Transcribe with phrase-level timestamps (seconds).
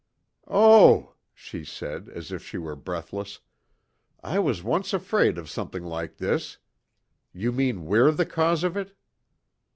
[0.47, 3.39] "Oh!" she said, as if she were breathless,
[4.23, 6.57] "I was once afraid of something like this.
[7.33, 8.97] You mean we're the cause of it?"